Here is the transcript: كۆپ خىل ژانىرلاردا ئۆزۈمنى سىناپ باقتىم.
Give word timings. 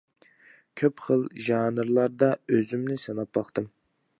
كۆپ 0.81 1.03
خىل 1.09 1.27
ژانىرلاردا 1.49 2.31
ئۆزۈمنى 2.55 2.99
سىناپ 3.05 3.35
باقتىم. 3.41 3.69